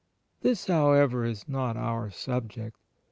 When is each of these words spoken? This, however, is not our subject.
This, 0.41 0.65
however, 0.65 1.25
is 1.25 1.47
not 1.47 1.77
our 1.77 2.09
subject. 2.09 2.75